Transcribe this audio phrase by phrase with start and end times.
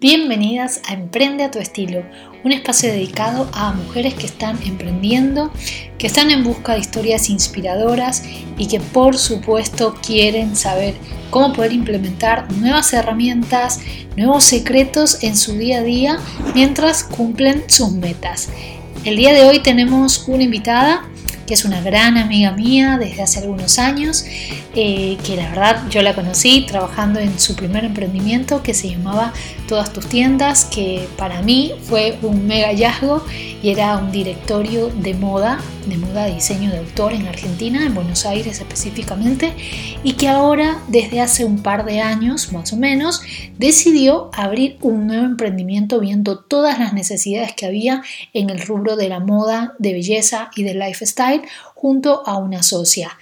[0.00, 2.04] Bienvenidas a Emprende a tu estilo,
[2.44, 5.50] un espacio dedicado a mujeres que están emprendiendo,
[5.98, 8.22] que están en busca de historias inspiradoras
[8.56, 10.94] y que por supuesto quieren saber
[11.30, 13.80] cómo poder implementar nuevas herramientas,
[14.16, 16.20] nuevos secretos en su día a día
[16.54, 18.50] mientras cumplen sus metas.
[19.04, 21.08] El día de hoy tenemos una invitada
[21.48, 24.26] que es una gran amiga mía desde hace algunos años,
[24.74, 29.32] eh, que la verdad yo la conocí trabajando en su primer emprendimiento que se llamaba
[29.66, 33.24] Todas tus tiendas, que para mí fue un mega hallazgo
[33.62, 37.94] y era un directorio de moda, de moda de diseño de autor en Argentina, en
[37.94, 39.54] Buenos Aires específicamente,
[40.02, 43.22] y que ahora desde hace un par de años más o menos
[43.58, 49.08] decidió abrir un nuevo emprendimiento viendo todas las necesidades que había en el rubro de
[49.08, 51.37] la moda, de belleza y de lifestyle
[51.74, 53.16] junto a una socia.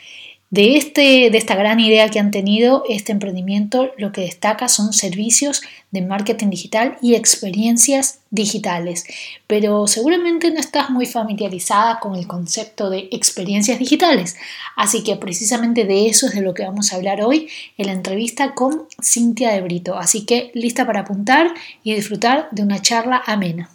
[0.48, 4.92] De, este, de esta gran idea que han tenido, este emprendimiento lo que destaca son
[4.92, 9.04] servicios de marketing digital y experiencias digitales.
[9.48, 14.36] Pero seguramente no estás muy familiarizada con el concepto de experiencias digitales.
[14.76, 17.92] Así que precisamente de eso es de lo que vamos a hablar hoy en la
[17.92, 19.98] entrevista con Cintia de Brito.
[19.98, 23.68] Así que lista para apuntar y disfrutar de una charla amena.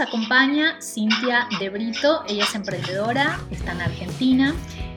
[0.00, 4.54] Acompaña Cintia De Brito, ella es emprendedora, está en Argentina,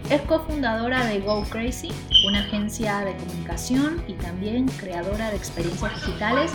[0.09, 1.91] es cofundadora de Go Crazy,
[2.27, 6.51] una agencia de comunicación y también creadora de experiencias digitales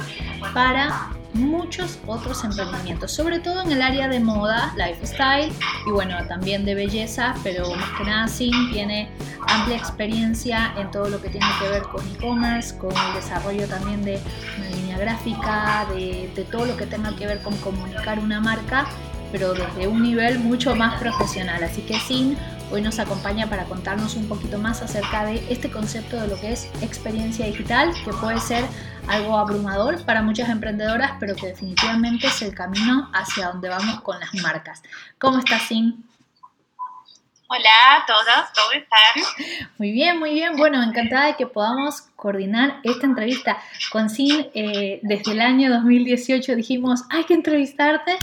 [0.53, 5.53] para muchos otros emprendimientos, sobre todo en el área de moda, lifestyle
[5.87, 9.09] y bueno, también de belleza, pero más que nada Sin tiene
[9.49, 14.03] amplia experiencia en todo lo que tiene que ver con e-commerce, con el desarrollo también
[14.05, 14.21] de
[14.59, 18.87] una línea gráfica, de, todo lo que tenga que ver con comunicar una marca,
[19.33, 21.63] pero desde un nivel mucho más profesional.
[21.63, 22.37] Así que Sin
[22.71, 26.53] hoy nos acompaña para contarnos un poquito más acerca de este concepto de lo que
[26.53, 28.65] es experiencia digital, que puede ser
[29.09, 34.19] algo abrumador para muchas emprendedoras, pero que definitivamente es el camino hacia donde vamos con
[34.19, 34.83] las marcas.
[35.19, 36.05] ¿Cómo estás, Sin?
[37.49, 39.69] Hola a todos, ¿cómo están?
[39.79, 40.57] Muy bien, muy bien.
[40.57, 43.59] Bueno, encantada de que podamos coordinar esta entrevista.
[43.93, 48.17] Con Sin, eh, desde el año 2018 dijimos, hay que entrevistarte,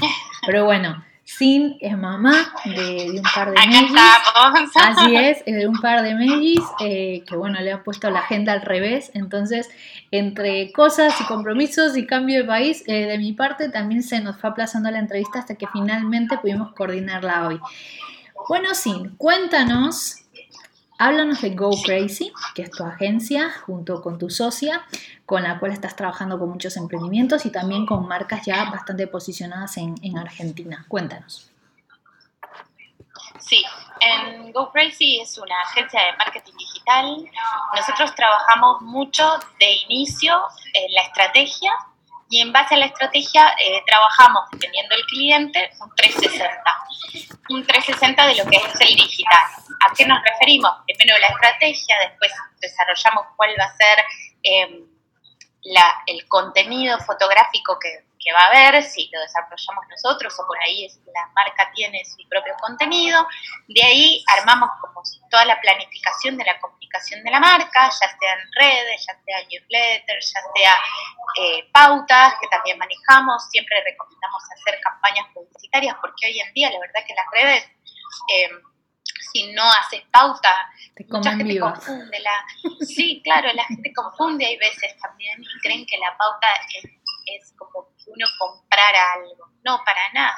[0.46, 1.02] pero bueno,
[1.38, 3.92] sin es mamá de, un par de mellis.
[4.76, 8.54] Así es, de un par de mellis eh, que bueno, le han puesto la agenda
[8.54, 9.12] al revés.
[9.14, 9.70] Entonces,
[10.12, 14.38] entre cosas y compromisos y cambio de país, eh, de mi parte también se nos
[14.38, 17.60] fue aplazando la entrevista hasta que finalmente pudimos coordinarla hoy.
[18.48, 20.23] Bueno, Sin, cuéntanos
[21.00, 24.86] Háblanos de Go Crazy, que es tu agencia junto con tu socia,
[25.26, 29.78] con la cual estás trabajando con muchos emprendimientos y también con marcas ya bastante posicionadas
[29.78, 30.86] en, Argentina.
[30.88, 31.50] Cuéntanos.
[33.40, 33.64] Sí,
[34.00, 37.26] en Go Crazy es una agencia de marketing digital.
[37.76, 40.34] Nosotros trabajamos mucho de inicio
[40.74, 41.72] en la estrategia
[42.30, 46.64] y en base a la estrategia eh, trabajamos, dependiendo del cliente, un 360.
[47.50, 49.46] Un 360 de lo que es el digital.
[49.88, 50.72] ¿A qué nos referimos?
[50.86, 54.06] Primero la estrategia, después desarrollamos cuál va a ser
[54.44, 54.88] em,
[56.08, 60.88] el contenido fotográfico que, que va a haber, si lo desarrollamos nosotros o por ahí
[61.14, 63.28] la marca tiene su propio contenido.
[63.68, 68.34] De ahí armamos como toda la planificación de la comunicación de la marca, ya sea
[68.34, 70.76] en redes, ya sea newsletters, ya sea
[71.42, 73.50] eh, pautas que también manejamos.
[73.50, 77.70] Siempre recomendamos hacer campañas publicitarias porque hoy en día la verdad que las redes...
[78.30, 78.50] Eh,
[79.34, 80.70] si no haces pauta,
[81.10, 82.20] mucha gente confunde.
[82.20, 82.46] La,
[82.86, 86.84] sí, claro, la gente confunde hay veces también y creen que la pauta es,
[87.26, 89.50] es como uno comprar algo.
[89.64, 90.36] No, para nada.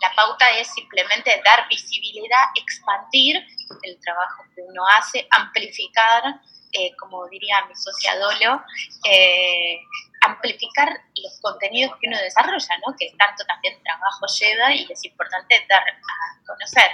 [0.00, 3.36] La pauta es simplemente dar visibilidad, expandir
[3.82, 6.40] el trabajo que uno hace, amplificar,
[6.72, 8.62] eh, como diría mi socia Dolo,
[9.10, 9.78] eh,
[10.22, 12.94] amplificar los contenidos que uno desarrolla, ¿no?
[12.98, 16.90] que tanto también trabajo lleva y es importante dar a conocer.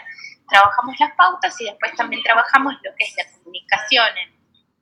[0.49, 4.36] Trabajamos las pautas y después también trabajamos lo que es la comunicación en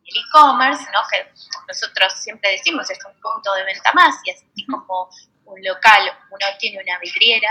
[0.06, 1.00] el e-commerce, ¿no?
[1.10, 1.30] que
[1.68, 5.08] nosotros siempre decimos es un punto de venta más y así como
[5.46, 7.50] un local, uno tiene una vidriera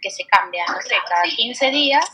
[0.00, 2.04] que se cambia, no sé, cada 15 días,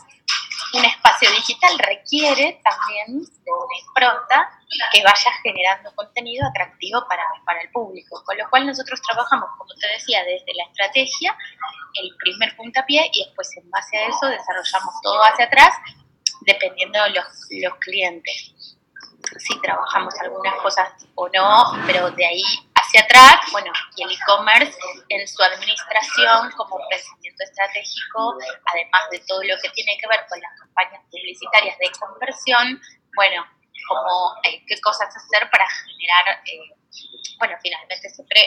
[0.73, 4.51] un espacio digital requiere también de una impronta
[4.93, 9.73] que vaya generando contenido atractivo para, para el público, con lo cual nosotros trabajamos, como
[9.75, 11.37] te decía, desde la estrategia,
[12.03, 15.75] el primer puntapié y después en base a eso desarrollamos todo hacia atrás
[16.41, 17.27] dependiendo de los,
[17.63, 18.54] los clientes
[19.45, 22.43] si trabajamos algunas cosas o no, pero de ahí
[22.75, 24.77] hacia atrás, bueno, y el e-commerce
[25.09, 28.39] en su administración como crecimiento estratégico,
[28.73, 32.81] además de todo lo que tiene que ver con las campañas publicitarias de conversión,
[33.17, 33.45] bueno,
[33.87, 36.41] como qué cosas hacer para generar,
[37.39, 38.41] bueno, finalmente siempre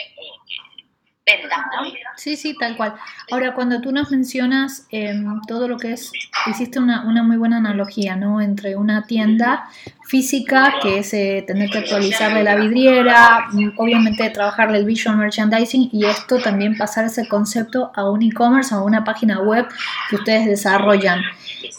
[2.16, 2.96] Sí, sí, tal cual.
[3.32, 6.12] Ahora, cuando tú nos mencionas em, todo lo que es,
[6.46, 8.40] hiciste una, una, muy buena analogía, ¿no?
[8.40, 9.70] Entre una tienda
[10.08, 15.90] física, que es eh, tener que actualizarle la vidriera, mm, obviamente trabajarle el visual merchandising
[15.92, 19.68] y esto también pasar ese concepto a un e-commerce, a una página web
[20.10, 21.22] que ustedes desarrollan.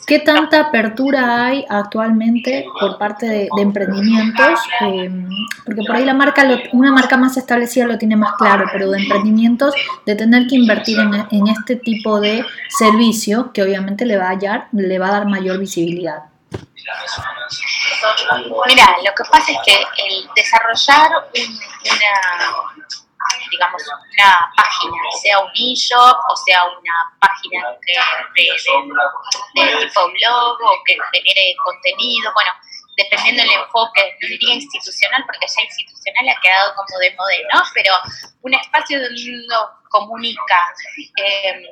[0.06, 4.60] ¿Qué tanta apertura hay actualmente por parte de, emprendimientos?
[4.80, 5.28] Em,
[5.64, 9.00] porque por ahí la marca, una marca más establecida lo tiene más claro, pero de
[9.00, 14.68] emprendimientos, de tener que invertir en, este tipo de servicio que obviamente le va, a
[14.72, 16.24] le va a dar mayor visibilidad.
[18.66, 22.12] Mira, lo que pasa es que el desarrollar una,
[23.50, 28.00] digamos, una página, sea un e-shop o sea una página de,
[29.54, 32.52] tipo blog o que genere contenido, bueno,
[32.96, 37.48] dependiendo del enfoque, no diría institucional, porque ya institucional ha quedado como de modelo.
[37.74, 37.94] Pero
[38.42, 40.74] un espacio donde uno comunica,
[41.22, 41.62] eh,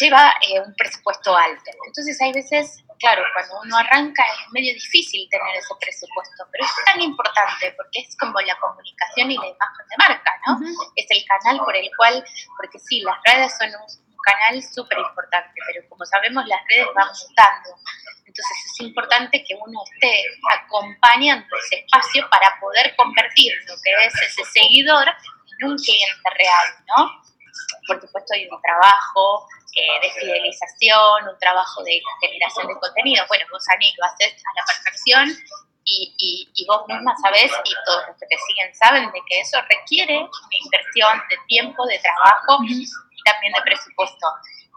[0.00, 1.70] lleva eh, un presupuesto alto.
[1.86, 6.84] Entonces hay veces claro, cuando uno arranca es medio difícil tener ese presupuesto, pero es
[6.84, 10.60] tan importante porque es como la comunicación y la imagen de marca, ¿no?
[10.94, 12.24] Es el canal por el cual,
[12.56, 17.08] porque sí, las redes son un, canal súper importante, pero como sabemos las redes van
[17.08, 17.70] mutando.
[18.24, 24.14] Entonces es importante que uno esté acompañando ese espacio para poder convertir lo que es
[24.22, 26.66] ese seguidor en un cliente real,
[26.96, 27.31] ¿no?
[27.86, 33.24] Por supuesto hay un trabajo eh, de fidelización, un trabajo de generación de contenido.
[33.26, 35.28] Bueno, vos, Ani, lo haces a la perfección
[35.84, 39.56] y, y, vos misma sabés y todos los que te siguen saben de que eso
[39.68, 42.86] requiere una inversión de tiempo, de trabajo y
[43.24, 44.26] también de presupuesto.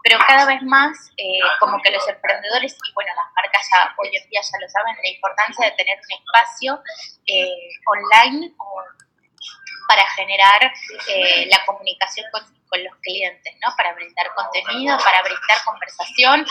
[0.02, 4.16] Pero cada vez más, eh, como que los emprendedores y bueno, las marcas ya hoy
[4.16, 6.82] en día ya lo saben, la importancia de tener un espacio
[7.26, 8.54] eh, online
[9.88, 10.72] para generar
[11.46, 12.45] la comunicación con
[13.76, 16.46] Para brindar contenido, para brindar conversación,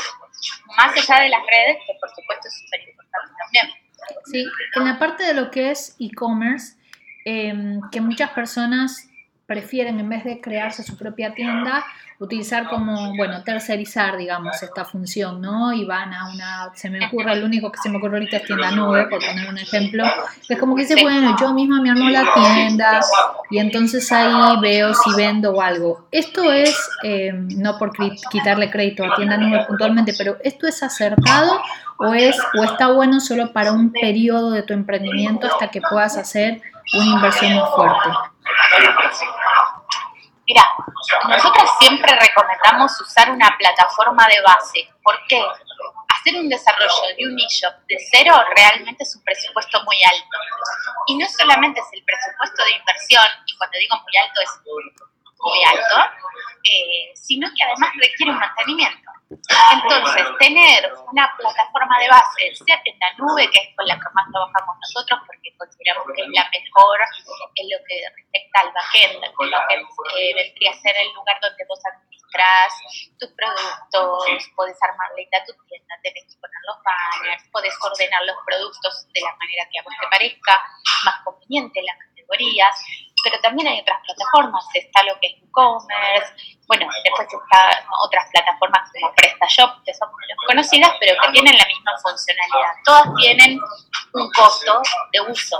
[0.75, 3.85] más allá de las redes, que por supuesto es súper importante también.
[4.25, 4.45] Sí,
[4.75, 6.77] en la parte de lo que es e-commerce,
[7.25, 9.09] em, que muchas personas
[9.45, 11.85] prefieren en vez de crearse su propia tienda,
[12.17, 15.71] utilizar como, bueno, tercerizar, digamos, esta función, ¿no?
[15.71, 18.45] Y van a una, se me ocurre, el único que se me ocurre ahorita es
[18.45, 20.03] tienda nube, por poner un ejemplo,
[20.49, 23.01] es como que dice, bueno, yo misma me armo la tienda
[23.51, 26.07] y entonces ahí veo si vendo o algo.
[26.11, 27.91] Esto es, eh, no por
[28.31, 31.61] quitarle crédito a tienda nube puntualmente, pero ¿esto es acertado
[31.97, 36.17] o, es, o está bueno solo para un periodo de tu emprendimiento hasta que puedas
[36.17, 36.61] hacer
[36.93, 38.09] una inversión más fuerte?
[40.47, 40.63] Mira,
[41.27, 44.89] nosotros siempre recomendamos usar una plataforma de base.
[45.03, 45.43] ¿Por qué?
[46.09, 50.37] Hacer un desarrollo de un e-shop de cero realmente es un presupuesto muy alto.
[51.07, 55.63] Y no solamente es el presupuesto de inversión, y cuando digo muy alto es muy
[55.63, 56.11] alto,
[56.63, 59.04] eh, sino que además requiere un mantenimiento.
[59.35, 64.09] Entonces, tener una plataforma de base, sea en la nube, que es con la que
[64.13, 66.99] más trabajamos nosotros, porque consideramos que es la mejor
[67.55, 71.37] en lo que respecta al backend, en lo que eh, vendría a ser el lugar
[71.41, 72.71] donde vos administras
[73.19, 78.37] tus productos, podés armarle a tu tienda, tenés que poner los banners, podés ordenar los
[78.45, 80.53] productos de la manera que a vos te parezca
[81.05, 82.75] más conveniente, las categorías
[83.25, 86.29] pero también hay otras plataformas, está lo que es e-commerce,
[86.67, 91.65] bueno, después están otras plataformas como PrestaShop, que son menos conocidas, pero que tienen la
[91.65, 92.73] misma funcionalidad.
[92.85, 93.59] Todas tienen
[94.13, 94.79] un costo
[95.11, 95.57] de uso,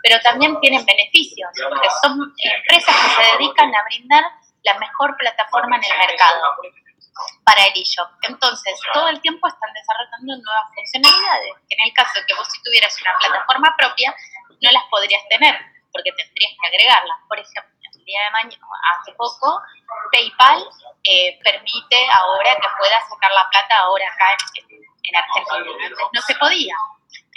[0.00, 4.22] pero también tienen beneficios, porque son empresas que se dedican a brindar
[4.62, 6.42] la mejor plataforma en el mercado
[7.42, 8.10] para el eShop.
[8.22, 11.52] Entonces, todo el tiempo están desarrollando nuevas funcionalidades.
[11.68, 14.14] En el caso de que vos si tuvieras una plataforma propia,
[14.62, 17.18] no las podrías tener porque tendrías que agregarlas.
[17.28, 18.66] Por ejemplo, el día de mañana,
[18.98, 19.60] hace poco,
[20.12, 20.64] PayPal
[21.04, 25.64] eh, permite ahora que puedas sacar la plata ahora acá en, Argentina.
[25.64, 26.74] Antes no se podía.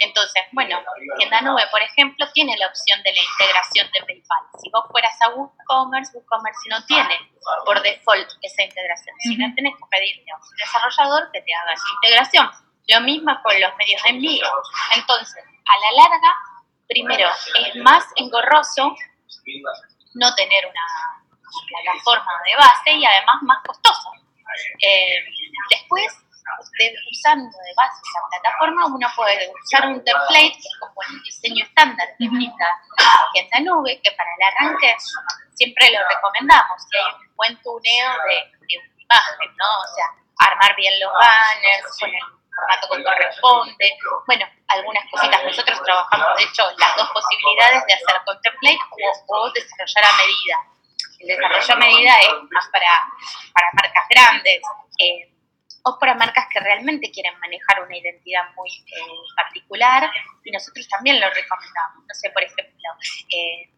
[0.02, 0.82] Entonces, bueno,
[1.16, 4.44] Tienda Nube, por ejemplo, tiene la opción de la integración de PayPal.
[4.60, 7.30] Si vos fueras a WooCommerce, WooCommerce no tiene
[7.64, 9.14] por default esa integración.
[9.20, 12.50] Si no, tenés que pedirle a un desarrollador que te haga esa integración.
[12.88, 14.46] Lo mismo con los medios de envío.
[14.96, 16.34] Entonces, a la larga,
[16.92, 17.28] primero,
[17.66, 18.94] es más engorroso
[20.14, 20.86] no tener una
[21.68, 24.12] plataforma de base y además más costoso.
[24.82, 25.24] Eh,
[25.70, 26.06] después,
[27.10, 31.64] usando de base esa plataforma, uno puede usar un template que es como el diseño
[31.64, 32.66] estándar que brinda
[33.52, 34.96] la nube, que para el arranque
[35.54, 38.36] siempre lo recomendamos, si hay un buen tuneo de,
[38.68, 39.80] de una imagen, ¿no?
[39.80, 40.06] O sea,
[40.48, 42.22] armar bien los banners, poner
[42.54, 45.44] formato que corresponde, bueno, algunas cositas.
[45.44, 48.78] Nosotros trabajamos, de hecho, las dos posibilidades de hacer con template
[49.28, 50.56] o, desarrollar a medida.
[51.20, 52.90] El desarrollo a medida es más para,
[53.54, 54.62] para marcas grandes.
[55.84, 60.08] O para marcas que realmente quieren manejar una identidad muy eh, particular
[60.44, 62.04] y nosotros también lo recomendamos.
[62.06, 62.88] No sé, por ejemplo,
[63.34, 63.68] eh,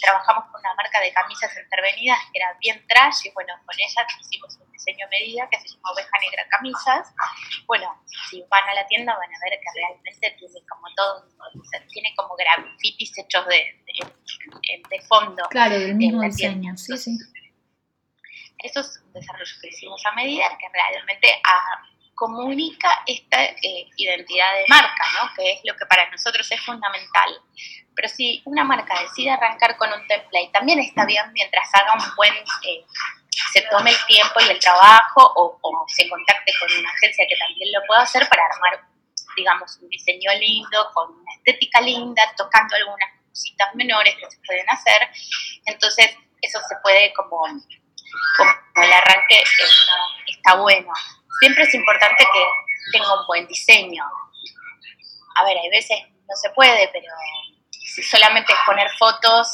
[0.00, 4.06] trabajamos con una marca de camisas intervenidas que era bien trash y bueno, con ella
[4.20, 7.14] hicimos un diseño medida que se llama Oveja Negra Camisas.
[7.66, 11.26] Bueno, si van a la tienda van a ver que realmente tiene como todo,
[11.92, 13.84] tiene como grafitis hechos de,
[14.88, 15.42] de, fondo.
[15.50, 17.18] Claro, del mismo diseño, sí, sí.
[18.58, 21.82] Eso es un desarrollo que hicimos a medida que realmente ah,
[22.14, 25.30] comunica esta eh, identidad de marca, ¿no?
[25.34, 27.30] que es lo que para nosotros es fundamental.
[27.94, 32.14] Pero si una marca decide arrancar con un template, también está bien mientras haga un
[32.16, 32.84] buen, eh,
[33.52, 37.72] se tome el tiempo y el trabajo o, se contacte con una agencia que también
[37.72, 38.86] lo pueda hacer para armar,
[39.36, 44.68] digamos, un diseño lindo, con una estética linda, tocando algunas cositas menores que se pueden
[44.68, 45.08] hacer.
[45.66, 49.42] Entonces, eso se puede como el arranque
[50.26, 50.92] está, bueno.
[51.40, 52.44] Siempre es importante que
[52.92, 54.04] tenga un buen diseño.
[55.36, 57.12] A ver, hay veces no se puede, pero
[57.70, 59.48] si solamente es poner fotos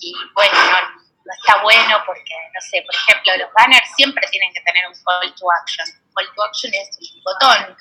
[0.00, 4.60] y bueno, no, está bueno porque, no sé, por ejemplo, los banners siempre tienen que
[4.62, 5.86] tener un call to action.
[6.14, 7.76] Call to action es un botón.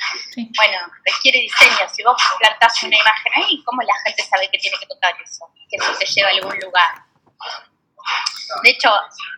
[0.55, 1.89] Bueno, requiere diseño.
[1.89, 5.45] Si vos plantás una imagen ahí, ¿cómo la gente sabe que tiene que tocar eso?
[5.69, 7.03] Que eso te lleva a algún lugar.
[8.63, 8.91] De hecho,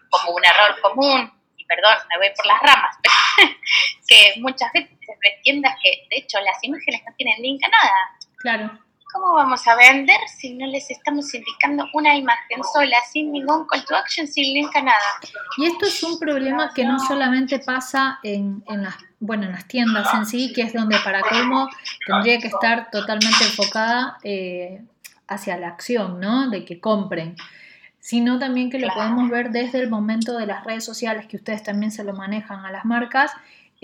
[0.09, 2.97] como un error común, y perdón, me voy por las ramas,
[4.07, 8.17] que muchas veces se tiendas que, de hecho, las imágenes no tienen link a nada.
[8.37, 8.79] Claro.
[9.13, 13.85] ¿Cómo vamos a vender si no les estamos indicando una imagen sola, sin ningún call
[13.85, 14.97] to action, sin link a nada?
[15.57, 19.67] Y esto es un problema que no solamente pasa en, en las bueno, en las
[19.67, 21.69] tiendas en sí, que es donde para cómo
[22.05, 24.81] tendría que estar totalmente enfocada eh,
[25.27, 26.49] hacia la acción, ¿no?
[26.49, 27.37] De que compren
[28.03, 31.63] sino también que lo podemos ver desde el momento de las redes sociales, que ustedes
[31.63, 33.31] también se lo manejan a las marcas.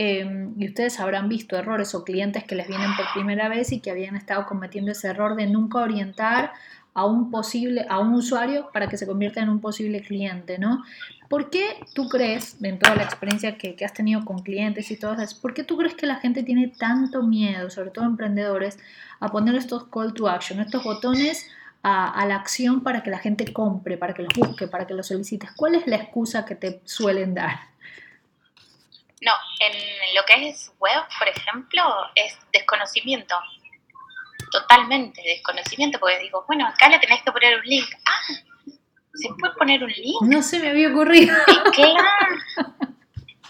[0.02, 3.82] Em, y ustedes habrán visto errores o clientes que les vienen por primera vez y
[3.82, 6.54] que habían estado cometiendo ese error de nunca orientar
[6.94, 10.86] a un posible, a un usuario para que se convierta en un posible cliente, ¿no?
[11.28, 15.20] ¿Por qué tú crees, en toda la experiencia que, has tenido con clientes y todas
[15.20, 18.80] esas, por qué tú crees que la gente tiene tanto miedo, sobre todo emprendedores,
[19.20, 21.46] a poner estos call to action, estos botones
[21.84, 25.08] a, la acción para que la gente compre, para que los busque, para que los
[25.08, 25.52] solicites?
[25.58, 27.68] ¿Cuál es la excusa que te suelen dar?
[29.22, 31.84] No, en lo que es web, por ejemplo,
[32.16, 33.36] es desconocimiento.
[34.52, 37.88] Totalmente desconocimiento, porque digo, bueno, acá le tenés que poner un link.
[38.06, 38.34] Ah,
[39.14, 40.22] ¿se puede poner un link?
[40.22, 41.36] No se me había ocurrido.
[41.74, 42.76] claro.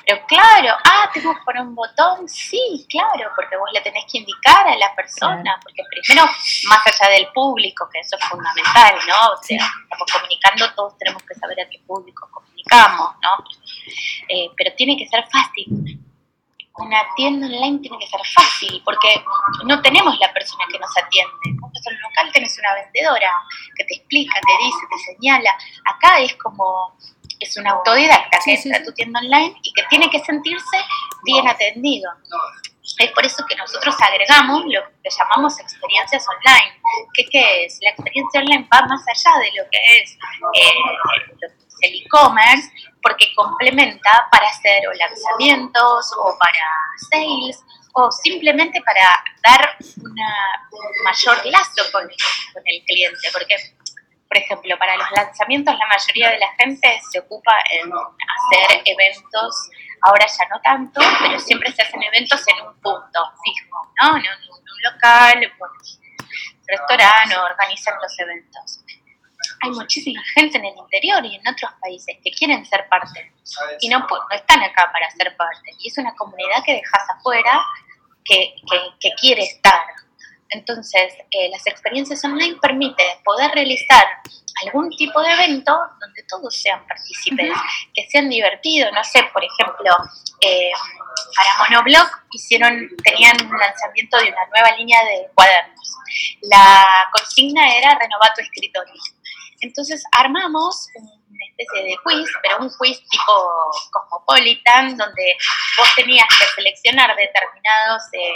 [0.09, 4.17] Pero claro, ah, tengo que poner un botón, sí, claro, porque vos le tenés que
[4.17, 6.27] indicar a la persona, porque primero,
[6.67, 9.33] más allá del público, que eso es fundamental, ¿no?
[9.33, 13.45] O sea, estamos comunicando, todos tenemos que saber a qué público comunicamos, ¿no?
[14.27, 15.99] Eh, pero tiene que ser fácil.
[16.75, 19.21] Una tienda online tiene que ser fácil, porque
[19.65, 21.59] no tenemos la persona que nos atiende.
[21.59, 23.31] Vos en el local tenés una vendedora
[23.75, 25.57] que te explica, te dice, te señala.
[25.85, 26.95] Acá es como
[27.39, 30.77] es un autodidacta que entra a tu tienda online y que tiene que sentirse
[31.23, 32.11] bien atendido.
[32.97, 36.81] Es por eso que nosotros agregamos lo que llamamos experiencias online.
[37.13, 37.79] ¿Qué, qué es?
[37.81, 40.17] La experiencia online va más allá de lo que es
[40.53, 41.47] eh,
[41.81, 42.71] el e-commerce,
[43.01, 46.65] porque complementa para hacer o lanzamientos o para
[47.11, 53.55] sales o simplemente para dar un mayor lazo con, con el cliente, porque
[54.29, 59.55] por ejemplo, para los lanzamientos la mayoría de la gente se ocupa en hacer eventos,
[60.01, 64.17] ahora ya no tanto, pero siempre se hacen eventos en un punto fijo, ¿no?
[64.17, 65.69] En un, local, en un
[66.67, 68.83] restaurante, organizan los eventos.
[69.61, 73.31] Hay muchísima gente en el interior y en otros países que quieren ser parte
[73.81, 75.71] y no, no están acá para ser parte.
[75.79, 77.61] Y es una comunidad que dejas afuera
[78.23, 79.81] que, que, que quiere estar,
[80.49, 84.05] entonces, eh, las experiencias online permiten poder realizar
[84.65, 87.51] algún tipo de evento donde todos sean partícipes,
[87.93, 88.91] que sean divertidos.
[88.91, 89.91] No sé, por ejemplo,
[90.41, 90.71] eh,
[91.35, 95.95] para Monoblog hicieron, tenían un lanzamiento de una nueva línea de cuadernos.
[96.41, 98.93] La consigna era renovar tu escritorio.
[99.61, 103.33] Entonces armamos una especie de quiz, pero un quiz tipo
[103.91, 105.37] cosmopolitan, donde
[105.77, 108.03] vos tenías que seleccionar determinados...
[108.13, 108.33] Eh,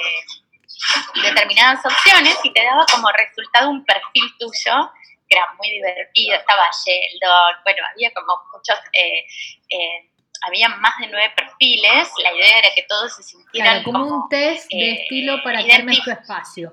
[1.24, 4.92] determinadas opciones y te daba como resultado un perfil tuyo
[5.28, 9.26] que era muy divertido, estaba Sheldon, bueno, había como muchos, eh,
[9.70, 10.10] eh,
[10.46, 14.70] había más de nueve perfiles, la idea era que todos se sintieran como, un test
[14.70, 16.72] de eh, estilo para que armes tu espacio.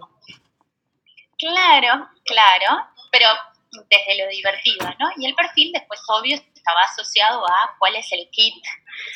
[1.39, 3.29] Claro, claro, pero
[3.89, 5.11] desde lo divertido, ¿no?
[5.17, 8.63] Y el perfil después, obvio, estaba asociado a cuál es el kit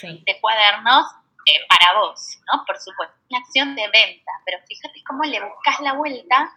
[0.03, 1.07] de cuadernos
[1.47, 2.65] eh, para vos, ¿no?
[2.65, 6.53] Por supuesto, una acción de venta, pero fíjate cómo le buscas la vuelta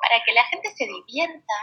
[0.00, 1.54] para que la gente se divierta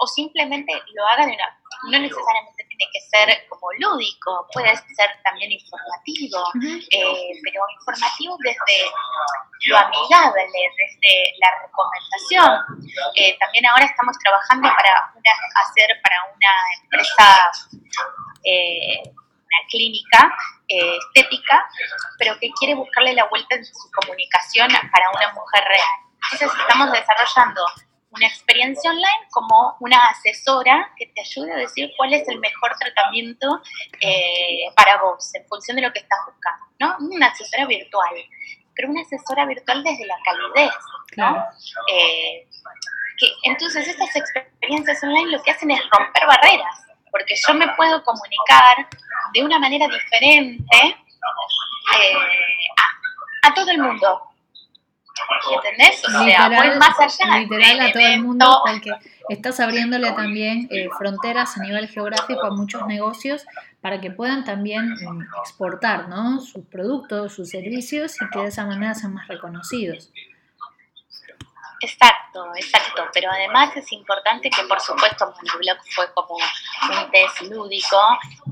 [0.00, 1.60] o simplemente lo haga de una...
[1.90, 6.42] No necesariamente tiene que ser como lúdico, puede ser también informativo,
[6.90, 8.88] eh, pero informativo desde
[9.66, 13.12] lo amigable, desde la recomendación.
[13.16, 15.12] Eh, también ahora estamos trabajando para
[15.62, 17.52] hacer para una empresa,
[18.44, 20.32] eh, una clínica
[20.66, 21.68] estética,
[22.18, 26.04] pero que quiere buscarle la vuelta en su comunicación para una mujer real.
[26.32, 27.62] Entonces estamos desarrollando
[28.14, 32.72] una experiencia online como una asesora que te ayude a decir cuál es el mejor
[32.78, 33.60] tratamiento
[34.00, 36.96] eh, para vos en función de lo que estás buscando, ¿no?
[37.14, 38.14] Una asesora virtual,
[38.74, 40.74] pero una asesora virtual desde la calidez,
[41.16, 41.44] ¿no?
[41.92, 42.48] Eh,
[43.18, 48.02] que, entonces estas experiencias online lo que hacen es romper barreras, porque yo me puedo
[48.04, 48.88] comunicar
[49.32, 52.14] de una manera diferente eh,
[53.42, 54.33] a todo el mundo,
[55.54, 56.02] ¿Entendés?
[56.06, 57.38] O sea, literal, más allá.
[57.38, 58.90] Literal a todo el mundo, porque
[59.28, 63.44] estás abriéndole también eh, fronteras a nivel geográfico a muchos negocios
[63.80, 66.40] para que puedan también mm, exportar ¿no?
[66.40, 70.10] sus productos, sus servicios y que de esa manera sean más reconocidos.
[71.84, 73.04] Exacto, exacto.
[73.12, 78.00] Pero además es importante que, por supuesto, Monoblog fue como un test lúdico,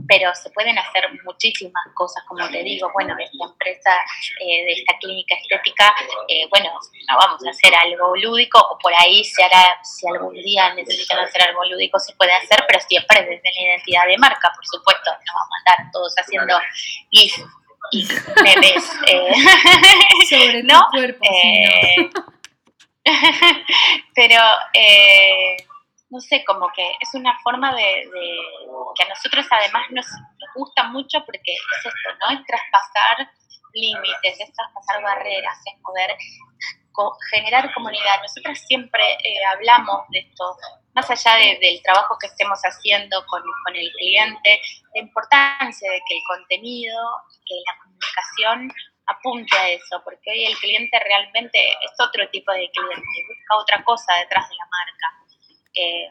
[0.07, 2.91] pero se pueden hacer muchísimas cosas, como te digo.
[2.93, 3.91] Bueno, esta empresa
[4.41, 5.95] eh, de esta clínica estética,
[6.29, 6.69] eh, bueno,
[7.09, 11.19] no vamos a hacer algo lúdico, o por ahí se hará, si algún día necesitan
[11.21, 15.11] hacer algo lúdico, se puede hacer, pero siempre desde la identidad de marca, por supuesto.
[15.11, 16.59] No vamos a andar todos haciendo
[17.11, 17.39] GIF
[17.93, 18.07] y
[18.43, 18.91] memes.
[19.07, 19.33] Eh,
[20.29, 20.81] Sobre ¿no?
[20.81, 21.25] tu cuerpo,
[24.15, 24.41] pero
[24.75, 25.57] eh,
[26.11, 28.09] no sé, como que es una forma de,
[28.97, 30.07] que a nosotros además nos,
[30.55, 32.39] gusta mucho porque es esto, ¿no?
[32.39, 33.31] Es traspasar
[33.73, 36.15] límites, es traspasar barreras, es poder
[37.31, 38.21] generar comunidad.
[38.21, 40.57] Nosotros siempre eh, hablamos de esto,
[40.95, 44.61] más allá del trabajo que estemos haciendo con, con, el cliente,
[44.95, 47.01] la importancia de que el contenido,
[47.47, 48.73] que la comunicación
[49.07, 53.85] apunte a eso, porque hoy el cliente realmente es otro tipo de cliente, busca otra
[53.85, 55.23] cosa detrás de la marca.
[55.75, 56.09] Eh,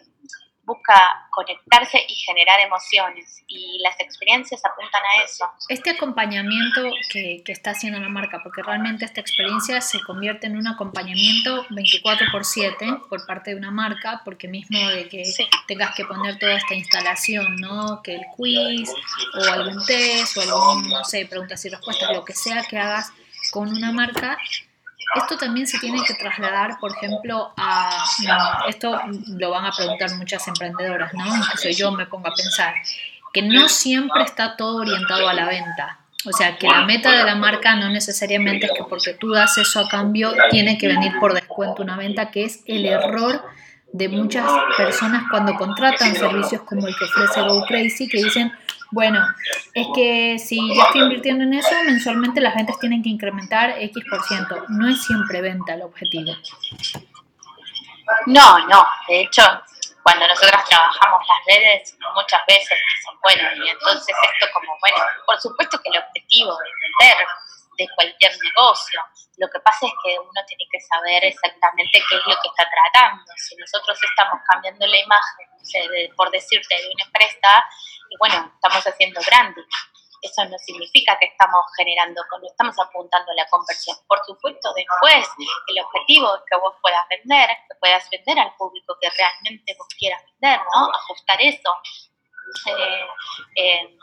[0.72, 5.46] busca conectarse y generar emociones y las experiencias apuntan a eso.
[5.70, 10.58] Este acompañamiento que, que, está haciendo la marca, porque realmente esta experiencia se convierte en
[10.58, 15.24] un acompañamiento 24 por 7 por parte de una marca, porque mismo de que
[15.68, 18.02] tengas que poner toda esta instalación, ¿no?
[18.02, 18.90] Que el quiz
[19.40, 23.12] o algún test o algún, no sé, preguntas y respuestas, lo que sea que hagas
[23.52, 24.38] con una marca,
[25.16, 28.06] esto también se tiene que trasladar, por ejemplo, a...
[28.68, 31.26] Esto lo van a preguntar muchas emprendedoras, ¿no?
[31.36, 32.76] Incluso yo me pongo a pensar
[33.34, 35.98] que no siempre está todo orientado a la venta.
[36.26, 39.58] O sea, que la meta de la marca no necesariamente es que porque tú das
[39.58, 43.44] eso a cambio, tiene que venir por descuento una venta, que es el error
[43.94, 48.52] de muchas personas cuando contratan servicios como el que ofrece Go Crazy, que dicen,
[48.92, 49.26] bueno,
[49.74, 54.10] es que si yo estoy invirtiendo en eso, mensualmente las ventas tienen que incrementar X%.
[54.10, 54.66] por ciento.
[54.70, 56.34] No es siempre venta el objetivo.
[58.26, 58.86] No, no.
[59.08, 59.44] De hecho,
[60.04, 65.40] cuando nosotros trabajamos las redes, muchas veces dicen, bueno, y entonces esto como, bueno, por
[65.40, 67.18] supuesto que el objetivo es vender
[67.82, 69.02] de cualquier negocio.
[69.38, 72.70] Lo que pasa es que uno tiene que saber exactamente qué es lo que está
[72.70, 73.26] tratando.
[73.38, 75.48] Si nosotros estamos cambiando la imagen,
[76.16, 77.66] por decirte, de una empresa,
[78.10, 79.66] y bueno, estamos haciendo branding.
[80.22, 83.98] Eso no significa que estamos generando, no estamos apuntando a la conversión.
[84.08, 85.26] Por supuesto, después
[85.68, 89.88] el objetivo es que vos puedas vender, que puedas vender al público que realmente vos
[89.98, 90.94] quieras vender, ¿no?
[90.94, 91.76] Ajustar eso.
[92.68, 93.06] Eh,
[93.56, 93.98] eh,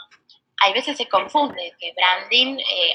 [0.60, 2.92] hay veces se confunde que branding eh,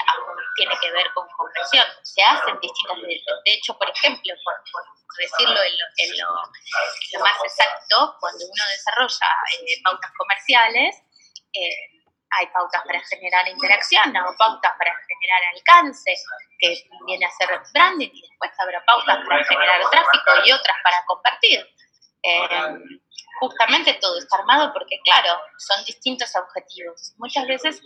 [0.56, 1.86] tiene que ver con conversión.
[2.02, 2.98] Se hacen distintas.
[3.00, 4.84] De hecho, por ejemplo, por,
[5.18, 9.28] decirlo en, lo, más exacto, cuando uno desarrolla
[9.66, 10.96] eh, pautas comerciales,
[11.52, 16.12] eh, hay pautas para generar interacción, o pautas para generar alcance,
[16.58, 21.04] que viene a ser branding, y después habrá pautas para generar tráfico y otras para
[21.06, 21.64] compartir
[23.40, 27.14] justamente todo está armado porque, claro, son distintos objetivos.
[27.18, 27.80] Muchas veces,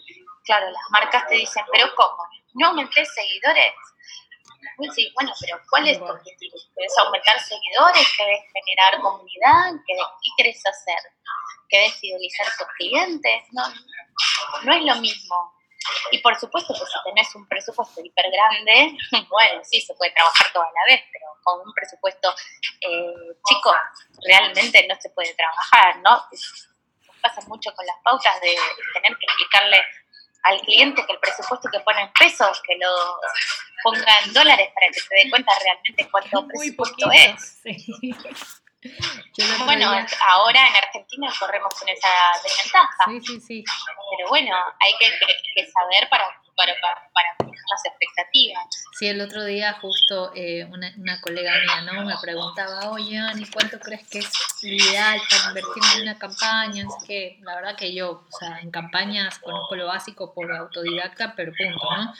[0.44, 2.22] claro, las marcas te dicen, pero ¿cómo?
[2.54, 3.74] ¿No aumenté seguidores?
[4.94, 6.56] Sí, bueno, pero ¿cuál es tu objetivo?
[6.74, 8.08] ¿Quieres aumentar seguidores?
[8.16, 9.72] ¿Quieres generar comunidad?
[9.86, 9.94] ¿Qué,
[10.36, 10.98] quieres hacer?
[11.68, 13.42] ¿Quieres fidelizar a tus clientes?
[13.52, 13.62] No,
[14.64, 15.52] no es lo mismo.
[16.10, 18.96] Y por supuesto que si tenés un presupuesto hiper grande,
[19.30, 22.34] bueno, sí, se puede trabajar toda la vez, pero con un presupuesto
[22.80, 23.74] eh, chico
[24.26, 26.26] realmente no se puede trabajar, ¿no?
[27.22, 28.56] Pasa mucho con las pautas de
[28.94, 29.82] tener que explicarle
[30.42, 33.20] al cliente que el presupuesto que pone en pesos, que lo
[33.82, 37.60] ponga en dólares para que se dé cuenta realmente cuánto presupuesto es.
[39.64, 39.90] Bueno,
[40.26, 42.08] ahora en Argentina corremos con esa
[42.42, 43.04] desventaja.
[43.06, 43.64] Sí, sí, sí.
[44.16, 46.74] Pero bueno, hay que, saber para, para,
[47.14, 47.36] para,
[47.70, 48.64] las expectativas.
[48.98, 52.04] Sí, el otro día justo eh, una, una, colega mía ¿no?
[52.04, 54.30] me preguntaba, oye, Ani, ¿cuánto crees que es
[54.62, 56.84] ideal para invertir en una campaña?
[56.84, 61.34] Es que la verdad que yo, o sea, en campañas conozco lo básico por autodidacta,
[61.36, 62.14] pero punto, ¿no?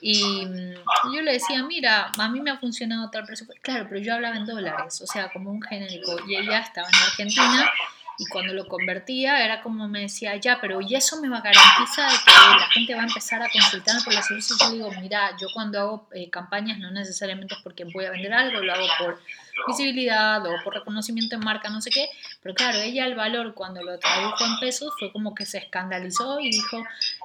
[0.00, 3.62] Y mm, yo le decía, mira, a mí me ha funcionado tal presupuesto.
[3.62, 6.16] Claro, pero yo hablaba en dólares, o sea, como un genérico.
[6.26, 7.70] Y ella estaba en Argentina
[8.18, 11.42] y cuando lo convertía era como me decía, ya, pero ¿y eso me va a
[11.42, 14.58] garantizar que la gente va a empezar a consultar por los servicios?
[14.60, 18.34] Yo digo, mira, yo cuando hago eh, campañas no necesariamente es porque voy a vender
[18.34, 19.20] algo, lo hago por
[19.68, 22.08] visibilidad o por reconocimiento en marca, no sé qué,
[22.42, 26.40] pero claro, ella el valor cuando lo tradujo en pesos fue como que se escandalizó
[26.40, 26.82] y dijo,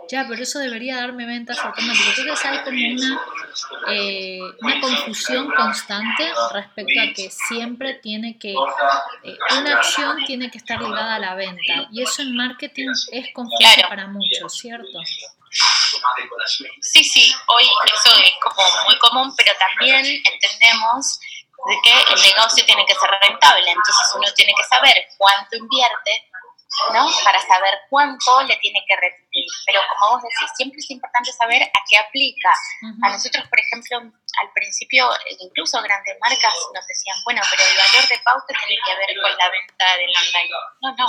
[0.09, 2.17] ya, pero eso debería darme ventas automáticas.
[2.17, 3.21] Entonces hay como una,
[3.91, 10.57] eh, una confusión constante respecto a que siempre tiene que, eh, una acción tiene que
[10.57, 14.99] estar ligada a la venta y eso en marketing es confuso para muchos, ¿cierto?
[16.81, 21.19] Sí, sí, hoy eso es como muy común, pero también entendemos
[21.65, 23.69] de que el negocio tiene que ser rentable.
[23.69, 26.11] Entonces uno tiene que saber cuánto invierte,
[26.91, 27.07] ¿no?
[27.23, 29.45] Para saber cuánto le tiene que retribuir.
[29.65, 32.53] Pero como vos decís, siempre es importante saber a qué aplica.
[33.03, 35.09] A nosotros, por ejemplo, al principio,
[35.39, 39.37] incluso grandes marcas nos decían, bueno, pero el valor de pauta tiene que ver con
[39.37, 40.49] la venta del online.
[40.81, 41.07] No, no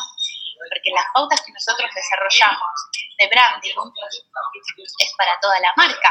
[0.70, 2.74] porque las pautas que nosotros desarrollamos
[3.18, 3.74] de branding
[4.98, 6.11] es para toda la marca.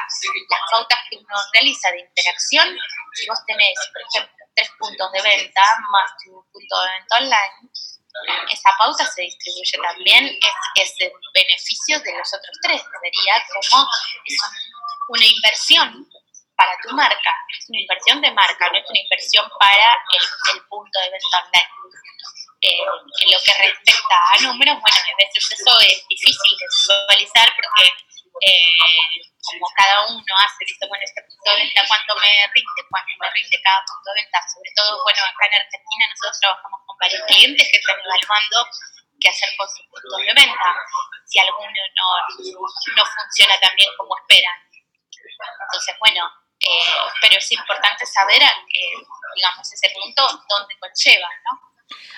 [0.50, 2.78] Las pautas que uno realiza de interacción,
[3.14, 7.70] si vos tenés, por ejemplo, tres puntos de venta más tu punto de venta online,
[8.52, 12.82] esa pauta se distribuye también, es, es en beneficio de los otros tres.
[12.84, 13.88] Debería como
[15.10, 16.08] una inversión
[16.56, 20.62] para tu marca, es una inversión de marca, no es una inversión para el, el
[20.68, 21.74] punto de venta online
[22.64, 27.92] en lo que respecta a números, bueno, a veces eso es difícil de visualizar porque
[28.42, 32.82] eh, como cada uno hace, dice, bueno, este punto de venta, ¿cuánto me rinde?
[32.90, 34.38] ¿Cuánto me rinde cada punto de venta?
[34.50, 38.58] Sobre todo, bueno, acá en Argentina nosotros trabajamos con varios clientes que están evaluando
[39.20, 40.68] qué hacer con sus puntos de venta,
[41.26, 42.08] si alguno no,
[42.98, 44.58] no funciona tan bien como esperan.
[45.14, 46.28] Entonces, bueno,
[46.60, 48.96] eh, pero es importante saber, eh,
[49.36, 51.73] digamos, ese punto donde conlleva, ¿no?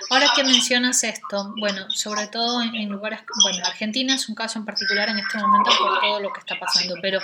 [0.10, 4.65] Ahora que mencionas esto, bueno, sobre todo en, lugares, bueno, Argentina es un caso en
[4.65, 7.19] particular en este momento por todo lo que está pasando, pero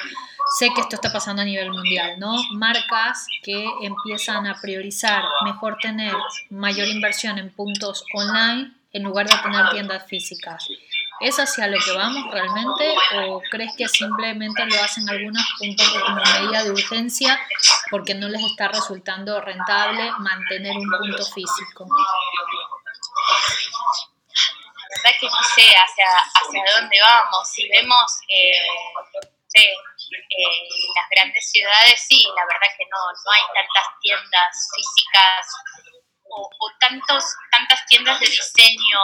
[0.58, 2.36] sé que esto está pasando a nivel mundial, ¿no?
[2.54, 6.14] Marcas que empiezan a priorizar mejor tener
[6.50, 10.68] mayor inversión en puntos online en lugar de tener tiendas físicas.
[11.22, 12.96] ¿Es hacia lo que vamos realmente
[13.28, 17.40] o crees que simplemente lo hacen algunos un poco como medida de urgencia
[17.92, 21.86] porque no les está resultando rentable mantener un punto físico?
[24.90, 27.48] La verdad que no sé hacia, hacia dónde vamos.
[27.50, 28.66] Si vemos eh,
[29.54, 29.74] eh,
[30.96, 35.48] las grandes ciudades, sí, la verdad que no, no hay tantas tiendas físicas
[36.30, 39.00] o, o tantos, tantas tiendas de diseño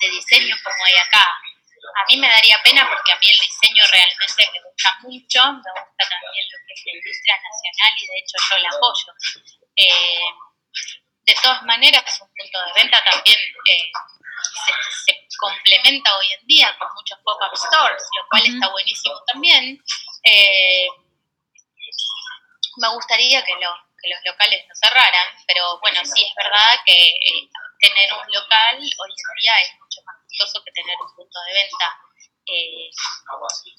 [0.00, 1.26] de diseño como hay acá.
[1.96, 5.70] A mí me daría pena porque a mí el diseño realmente me gusta mucho, me
[5.80, 9.10] gusta también lo que es la industria nacional y de hecho yo la apoyo.
[9.76, 10.28] Eh,
[11.26, 13.90] de todas maneras, un punto de venta también eh,
[15.04, 19.82] se, complementa hoy en día con muchos pop-up stores, lo cual está buenísimo también.
[20.24, 20.88] Eh,
[22.76, 27.12] me gustaría que, que los locales no cerraran, pero bueno, sí es verdad que
[27.80, 31.52] tener un local hoy en día es mucho más costoso que tener un punto de
[31.52, 31.88] venta.
[32.46, 32.90] Eh,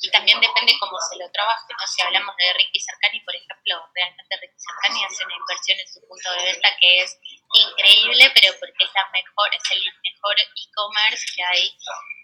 [0.01, 1.87] y también depende cómo se lo trabaje, ¿no?
[1.87, 5.99] Si hablamos de Ricky Cercani, por ejemplo, realmente Ricky Cercani hace una inversión en su
[6.05, 7.17] punto de venta que es
[7.53, 11.77] increíble, pero porque es, la mejor, es el mejor e-commerce que hay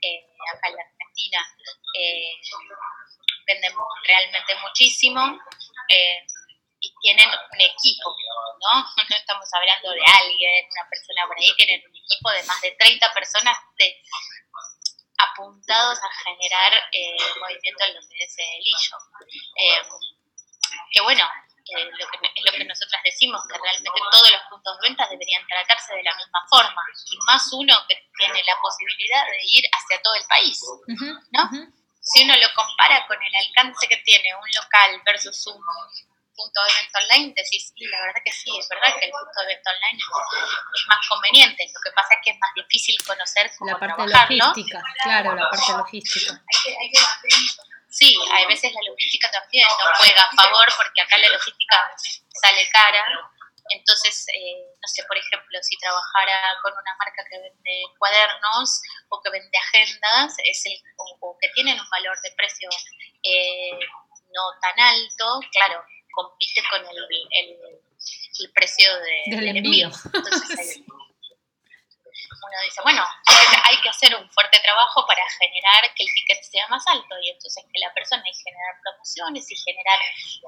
[0.03, 1.39] eh, acá en la Argentina.
[1.95, 2.35] Eh,
[3.47, 5.39] venden realmente muchísimo.
[5.89, 6.27] Eh,
[6.83, 8.15] y tienen un equipo,
[8.59, 8.85] ¿no?
[9.09, 12.71] No estamos hablando de alguien, una persona por ahí, tienen un equipo de más de
[12.71, 13.95] 30 personas de,
[15.17, 18.63] apuntados a generar eh, movimiento en lo que es el.
[19.55, 19.81] Eh,
[20.91, 24.77] que bueno, eh, lo, que, es lo que nosotras decimos, que realmente todos los puntos
[24.79, 29.25] de venta deberían tratarse de la misma forma, y más uno que tiene la posibilidad
[29.25, 30.59] de ir hacia todo el país,
[31.31, 31.49] ¿no?
[32.03, 35.63] si uno lo compara con el alcance que tiene un local versus un
[36.35, 39.39] punto de venta online, decís, sí, la verdad que sí, es verdad que el punto
[39.41, 41.65] de venta online es, más conveniente.
[41.73, 45.49] Lo que pasa es que es más difícil conocer cómo La parte logística, claro, la
[45.49, 46.41] parte logística.
[47.93, 51.77] Sí, hay veces la logística también no juega a favor porque acá la logística
[52.41, 53.05] sale cara.
[53.69, 59.21] Entonces, eh, no sé, por ejemplo, si trabajara con una marca que vende cuadernos o
[59.21, 62.69] que vende agendas, es el, o, que tienen un valor de precio
[63.23, 63.79] eh,
[64.33, 66.97] no tan alto, claro, compite con el,
[67.31, 67.57] el,
[68.39, 69.91] el precio de, Del envío.
[70.13, 70.85] Entonces, ahí
[72.53, 73.03] uno dice, bueno,
[73.69, 77.29] hay que hacer un fuerte trabajo para generar que el ticket sea más alto y
[77.29, 79.99] entonces que la persona y generar promociones y generar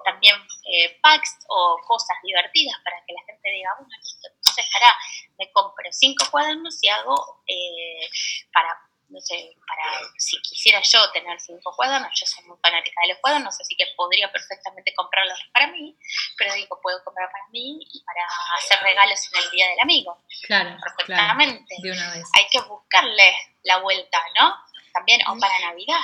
[0.04, 0.36] también
[0.69, 4.95] eh, packs o cosas divertidas para que la gente diga, bueno, listo, entonces para,
[5.39, 8.10] me compro cinco cuadernos y hago eh,
[8.54, 8.69] para
[9.09, 9.83] no sé, para
[10.17, 13.85] si quisiera yo tener cinco cuadernos, yo soy muy fanática de los cuadernos, así que
[13.95, 15.97] podría perfectamente comprarlos para mí,
[16.37, 18.21] pero digo, puedo comprar para mí y para
[18.57, 20.23] hacer regalos en el Día del Amigo.
[20.43, 21.75] Claro, perfectamente.
[21.81, 22.27] Claro, de una vez.
[22.35, 24.55] Hay que buscarle la vuelta, ¿no?
[24.93, 26.01] También, o para Navidad.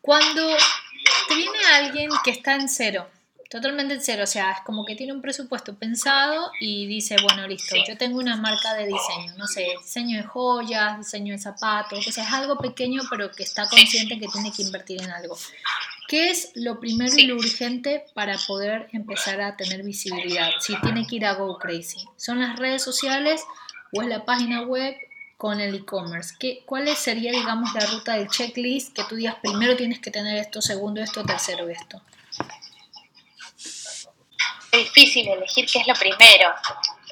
[0.00, 0.56] Cuando
[1.28, 3.10] te viene alguien que está en cero,
[3.54, 7.46] totalmente en cero, o sea, es como que tiene un presupuesto pensado y dice, bueno,
[7.46, 7.84] listo, Sí.
[7.86, 12.10] yo tengo una marca de diseño, no sé, diseño de joyas, diseño de zapatos, o
[12.10, 15.38] sea, es algo pequeño pero que está consciente que tiene que invertir en algo.
[16.08, 20.50] ¿Qué es lo primero y lo urgente para poder empezar a tener visibilidad?
[20.60, 23.40] Si tiene que ir a Go Crazy, ¿son las redes sociales
[23.92, 24.96] o es la página web
[25.38, 26.34] con el e-commerce?
[26.40, 30.36] ¿Qué- ¿Cuál sería, digamos, la ruta del checklist que tú digas primero tienes que tener
[30.38, 32.02] esto, segundo esto, tercero esto?
[34.94, 36.54] Difícil elegir qué es lo primero.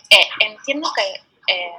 [0.09, 1.73] Eh, entiendo que eh,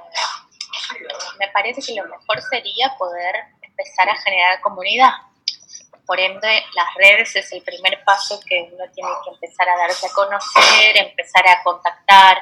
[1.38, 5.12] me parece que lo mejor sería poder empezar a generar comunidad.
[6.04, 10.06] Por ende, las redes es el primer paso que uno tiene que empezar a darse
[10.06, 12.38] a conocer, empezar a contactar.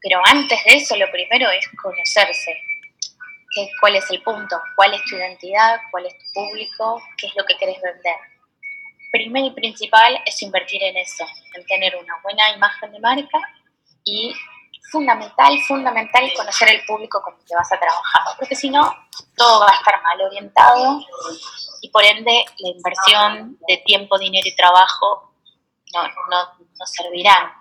[0.00, 2.62] Pero antes de eso, lo primero es conocerse.
[3.54, 4.60] ¿Qué, ¿Cuál es el punto?
[4.76, 5.80] ¿Cuál es tu identidad?
[5.90, 7.02] ¿Cuál es tu público?
[7.16, 8.16] ¿Qué es lo que querés vender?
[9.10, 13.38] Primero y principal es invertir en eso, en tener una buena imagen de marca
[14.04, 14.34] y
[14.90, 18.94] fundamental, fundamental conocer el público con el que vas a trabajar, porque si no,
[19.36, 21.00] todo va a estar mal orientado
[21.80, 25.32] y por ende la inversión de tiempo, dinero y trabajo
[25.94, 27.52] no, no, no servirán.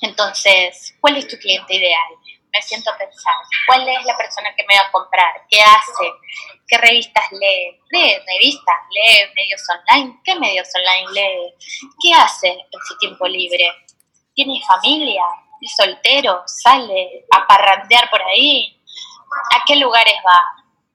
[0.00, 2.12] Entonces, ¿cuál es tu cliente ideal?
[2.52, 3.34] Me siento a pensar,
[3.66, 5.46] ¿cuál es la persona que me va a comprar?
[5.48, 6.12] ¿Qué hace?
[6.68, 7.80] ¿Qué revistas lee?
[7.90, 8.76] ¿Lee revistas?
[8.90, 10.20] ¿Lee medios online?
[10.22, 11.54] ¿Qué medios online lee?
[12.02, 13.64] ¿Qué hace en su tiempo libre?
[14.34, 15.24] ¿Tiene familia?
[15.62, 16.42] ¿Es soltero?
[16.46, 18.78] ¿Sale a parrandear por ahí?
[19.54, 20.38] ¿A qué lugares va?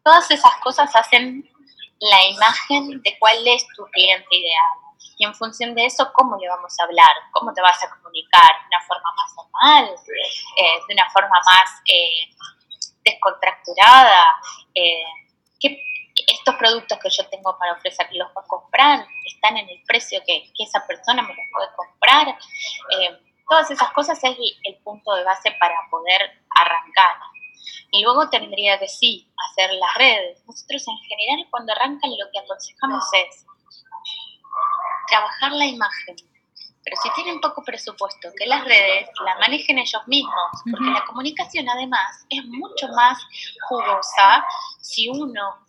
[0.04, 1.50] Todas esas cosas hacen
[2.00, 4.87] la imagen de cuál es tu cliente ideal.
[5.18, 7.12] Y en función de eso, ¿cómo le vamos a hablar?
[7.32, 8.52] ¿Cómo te vas a comunicar?
[8.62, 9.96] ¿De una forma más normal?
[10.58, 12.34] Eh, ¿De una forma más eh,
[13.04, 14.26] descontracturada?
[14.74, 15.04] Eh,
[15.60, 15.84] ¿qué,
[16.28, 19.08] estos productos que yo tengo para ofrecer, ¿los va a comprar?
[19.26, 22.28] ¿Están en el precio que, que esa persona me los puede comprar?
[22.30, 27.16] Eh, todas esas cosas es el, el punto de base para poder arrancar.
[27.92, 30.44] Y luego tendría que sí, hacer las redes.
[30.46, 33.46] Nosotros en general cuando arrancan lo que aconsejamos es
[35.08, 36.16] trabajar la imagen.
[36.84, 41.68] Pero si tienen poco presupuesto, que las redes la manejen ellos mismos, porque la comunicación
[41.68, 43.18] además es mucho más
[43.68, 44.46] jugosa
[44.80, 45.67] si uno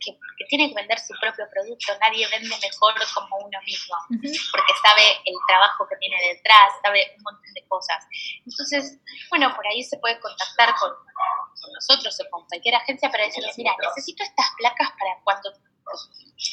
[0.00, 4.72] que, que tiene que vender su propio producto, nadie vende mejor como uno mismo porque
[4.82, 8.04] sabe el trabajo que tiene detrás, sabe un montón de cosas.
[8.44, 8.98] Entonces,
[9.30, 13.56] bueno, por ahí se puede contactar con, con nosotros o con cualquier agencia para decirles,
[13.56, 15.52] mira, necesito estas placas para cuando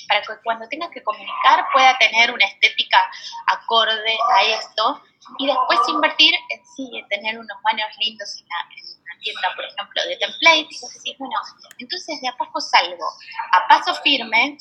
[0.07, 3.10] para que cuando tenga que comunicar pueda tener una estética
[3.47, 5.01] acorde a esto
[5.38, 9.65] y después invertir en sí, en tener unos baños lindos en la, en tienda, por
[9.65, 10.77] ejemplo, de templates.
[10.77, 11.36] Y vos decís, bueno,
[11.77, 13.06] entonces de a poco salgo
[13.53, 14.58] a paso firme,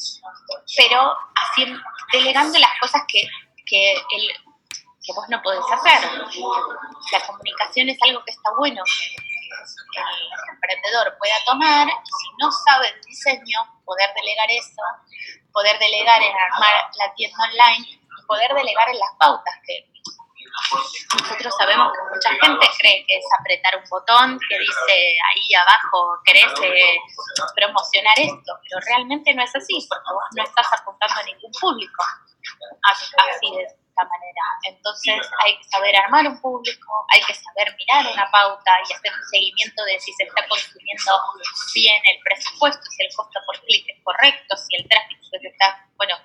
[0.77, 1.67] pero así
[2.13, 3.27] delegando las cosas que,
[3.65, 4.29] que, el,
[5.03, 6.11] que vos no podés hacer.
[7.13, 12.51] La comunicación es algo que está bueno que el emprendedor pueda tomar y si no
[12.53, 14.83] sabe el diseño, poder delegar eso,
[15.53, 19.89] poder delegar en armar la tienda online poder delegar en las pautas que
[21.21, 26.19] nosotros sabemos que mucha gente cree que es apretar un botón que dice ahí abajo
[26.25, 26.99] querés eh,
[27.55, 32.03] promocionar esto, pero realmente no es así, porque vos no estás apuntando a ningún público.
[32.91, 33.07] Así,
[33.51, 34.45] de, esta manera.
[34.65, 39.13] Entonces hay que saber armar un público, hay que saber mirar una pauta y hacer
[39.13, 41.13] un seguimiento de si se está consumiendo
[41.75, 45.87] bien el presupuesto, si el costo por clic es correcto, si el tráfico se está,
[45.97, 46.17] bueno,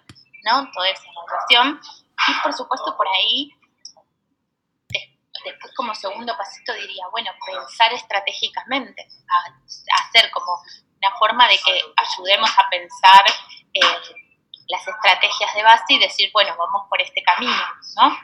[0.44, 0.70] ¿no?
[0.72, 1.82] Toda esa evaluación.
[2.28, 3.52] Y por supuesto por ahí
[5.44, 9.08] después como segundo pasito diría, bueno, pensar estratégicamente,
[10.08, 10.62] hacer como
[10.98, 13.26] una forma de que ayudemos a pensar
[13.74, 13.80] eh,
[14.68, 17.64] las estrategias de base y decir, bueno, vamos por este camino,
[17.98, 18.18] ¿no?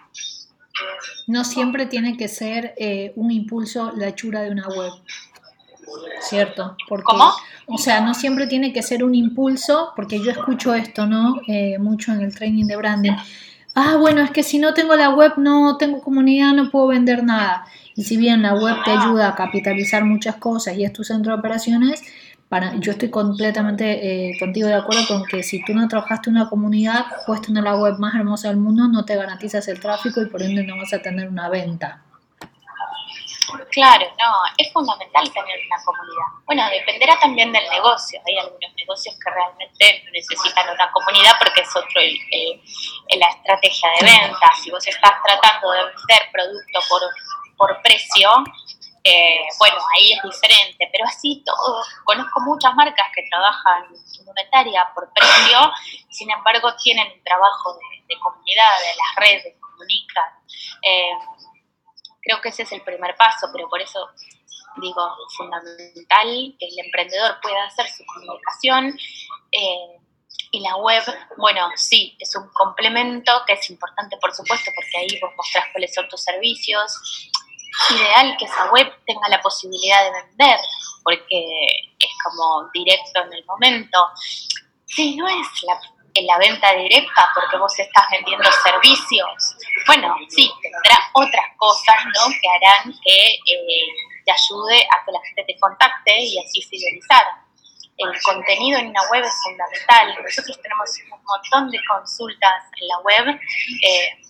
[1.28, 4.94] No siempre tiene que ser eh, un impulso la hechura de una web,
[6.22, 6.78] ¿cierto?
[6.88, 7.34] Porque, ¿Cómo?
[7.66, 11.42] O sea, no siempre tiene que ser un impulso, porque yo escucho esto, ¿no?
[11.48, 13.16] Eh, mucho en el training de branding
[13.78, 17.24] ah, bueno, es que si no tengo la web, no tengo comunidad, no puedo vender
[17.24, 17.66] nada.
[17.96, 21.34] Y si bien la web te ayuda a capitalizar muchas cosas y es tu centro
[21.34, 22.02] de operaciones,
[22.50, 26.38] para, yo estoy completamente eh, contigo de acuerdo con que si tú no trabajaste en
[26.38, 30.22] una comunidad, puedes tener la web más hermosa del mundo, no te garantizas el tráfico
[30.22, 32.02] y por ende no vas a tener una venta.
[33.72, 36.28] Claro, no, es fundamental tener una comunidad.
[36.46, 38.20] Bueno, dependerá también del negocio.
[38.26, 42.02] Hay algunos negocios que realmente necesitan una comunidad porque es otro
[43.18, 44.52] la estrategia de venta.
[44.62, 47.02] Si vos estás tratando de vender producto por,
[47.58, 48.30] por precio,
[49.04, 51.82] eh, bueno, ahí es diferente, pero así todo.
[52.04, 53.86] Conozco muchas marcas que trabajan
[54.20, 55.72] indumentaria por precio,
[56.10, 57.74] sin embargo tienen un trabajo
[58.08, 60.26] de, comunidad, de las redes, comunican.
[60.84, 61.12] Eh,
[62.28, 64.10] Creo que ese es el primer paso, pero por eso
[64.82, 65.02] digo,
[65.36, 68.98] fundamental que el emprendedor pueda hacer su comunicación.
[69.52, 69.98] Eh,
[70.52, 71.04] y la web,
[71.38, 75.94] bueno, sí, es un complemento que es importante, por supuesto, porque ahí vos mostrás cuáles
[75.94, 77.30] son tus servicios.
[77.92, 80.60] Ideal que esa web tenga la posibilidad de vender,
[81.04, 81.68] porque
[82.00, 84.00] es como directo en el momento.
[84.86, 85.80] Sí, no es la
[86.18, 89.58] en la venta directa porque vos estás vendiendo servicios.
[89.86, 92.28] Bueno, sí, tendrá otras cosas ¿no?
[92.42, 93.86] que harán que eh,
[94.26, 97.24] te ayude a que la gente te contacte y así fidelizar.
[97.98, 100.24] El contenido en una web es fundamental.
[100.24, 103.40] Nosotros tenemos un montón de consultas en la web.
[103.84, 104.27] Eh,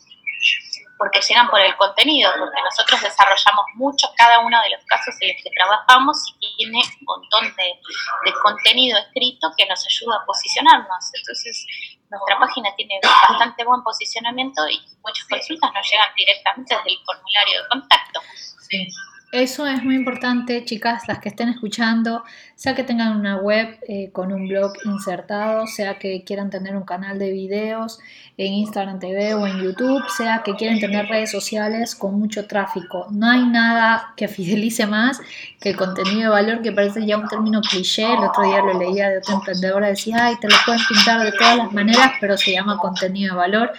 [0.97, 5.33] porque llegan por el contenido, porque nosotros desarrollamos mucho cada uno de los casos en
[5.33, 11.11] los que trabajamos y tiene un montón de, contenido escrito que nos ayuda a posicionarnos.
[11.13, 11.65] Entonces,
[12.09, 17.61] nuestra página tiene bastante buen posicionamiento y muchas consultas nos llegan directamente desde el formulario
[17.63, 18.21] de contacto.
[18.69, 18.87] Sí.
[19.33, 22.23] Eso es muy importante, chicas, las que estén escuchando,
[22.55, 26.83] sea que tengan una web eh, con un blog insertado, sea que quieran tener un
[26.83, 27.99] canal de videos
[28.37, 33.07] en Instagram TV o en YouTube, sea que quieran tener redes sociales con mucho tráfico.
[33.11, 35.19] No hay nada que fidelice más
[35.59, 38.05] que el contenido de valor, que parece ya un término cliché.
[38.05, 41.33] El otro día lo leía de otra emprendedora, decía, ay, te lo pueden pintar de
[41.33, 43.73] todas las maneras, pero se llama contenido de valor.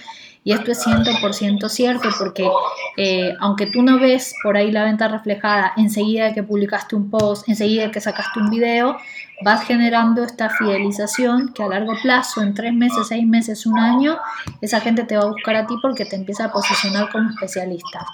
[0.49, 2.51] Y esto es 100% cierto porque
[2.97, 7.47] eh, aunque tú no ves por ahí la venta reflejada enseguida que publicaste un post,
[7.51, 8.97] enseguida que sacaste un video,
[9.43, 14.19] vas generando esta fidelización que a largo plazo, en tres meses, seis meses, un año,
[14.63, 18.07] esa gente te va a buscar a ti porque te empieza a posicionar como especialista.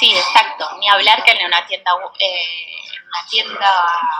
[0.00, 0.66] Sí, exacto.
[0.80, 3.70] Ni hablar que en una tienda, eh, una tienda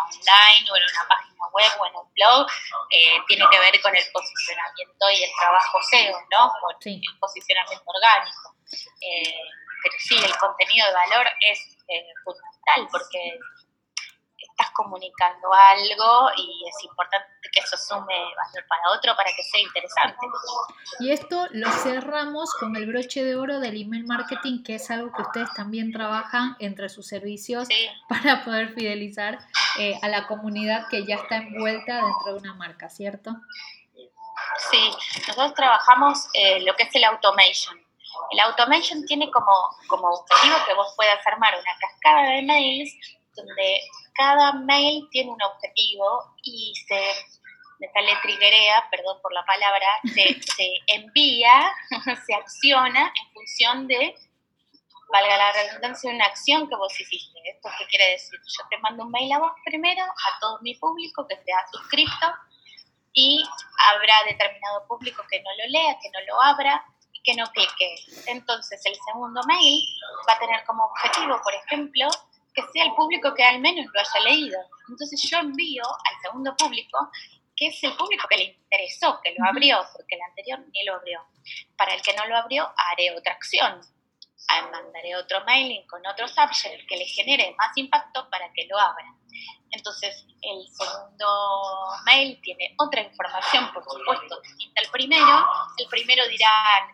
[0.07, 2.47] online o en una página web o en un blog
[2.91, 6.53] eh, tiene que ver con el posicionamiento y el trabajo SEO, ¿no?
[6.61, 8.57] Con el posicionamiento orgánico.
[9.01, 9.41] Eh,
[9.83, 11.77] pero sí, el contenido de valor es
[12.25, 13.39] fundamental porque
[14.73, 20.27] comunicando algo y es importante que eso sume valor para otro para que sea interesante.
[21.01, 25.13] Y esto lo cerramos con el broche de oro del email marketing, que es algo
[25.13, 27.69] que ustedes también trabajan entre sus servicios
[28.09, 29.39] para poder fidelizar
[29.79, 33.37] eh, a la comunidad que ya está envuelta dentro de una marca, ¿cierto?
[34.71, 34.91] Sí,
[35.29, 37.79] nosotros trabajamos eh, lo que es el automation.
[38.31, 39.53] El automation tiene como,
[39.89, 42.95] como objetivo que vos puedas armar una cascada de mails
[43.35, 43.81] donde
[44.15, 47.01] cada mail tiene un objetivo y se,
[47.79, 51.73] me sale triguerea, perdón por la palabra, se, se envía,
[52.27, 54.15] se acciona en función de,
[55.11, 57.39] valga la redundancia, una acción que vos hiciste.
[57.45, 58.39] ¿Esto qué quiere decir?
[58.39, 62.27] Yo te mando un mail a vos primero, a todo mi público que esté suscrito,
[63.15, 63.45] y
[63.91, 66.85] habrá determinado público que no lo lea, que no lo abra,
[67.25, 67.95] que no clique.
[68.27, 69.83] Entonces el segundo mail
[70.29, 72.09] va a tener como objetivo, por ejemplo,
[72.55, 74.59] que sea el público que al menos lo haya leído.
[74.89, 77.11] Entonces yo envío al segundo público,
[77.57, 80.95] que es el público que le interesó, que lo abrió, porque el anterior ni lo
[80.95, 81.21] abrió.
[81.77, 83.81] Para el que no lo abrió, haré otra acción.
[84.49, 88.79] Ah, mandaré otro mailing con otro subject que le genere más impacto para que lo
[88.79, 89.15] abra.
[89.71, 95.47] Entonces, el segundo mail tiene otra información, por supuesto, distinta al primero.
[95.79, 96.51] El primero dirá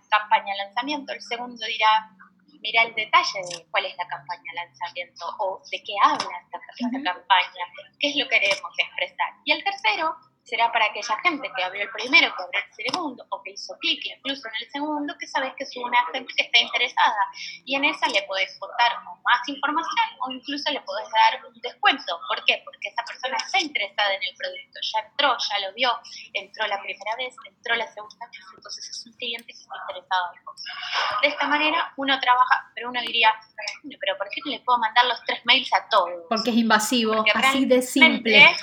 [0.08, 2.10] campaña lanzamiento, el segundo dirá
[2.60, 7.02] mira el detalle de cuál es la campaña lanzamiento o de qué habla esta, esta
[7.02, 7.64] campaña,
[7.98, 9.32] qué es lo que queremos expresar.
[9.44, 10.16] Y el tercero
[10.48, 13.76] será para aquella gente que abrió el primero, que abrió el segundo, o que hizo
[13.78, 17.22] clic incluso en el segundo, que sabes que es una gente que está interesada.
[17.64, 18.92] Y en esa le podés contar
[19.24, 22.20] más información o incluso le podés dar un descuento.
[22.28, 22.62] ¿Por qué?
[22.64, 25.92] Porque esa persona está interesada en el producto, ya entró, ya lo vio,
[26.32, 30.34] entró la primera vez, entró la segunda vez, entonces es un cliente que está interesado
[30.34, 30.64] en vos.
[31.22, 33.34] De esta manera uno trabaja, pero uno diría,
[34.00, 36.24] pero ¿por qué no le puedo mandar los tres mails a todos?
[36.28, 38.56] Porque es invasivo, así de simple.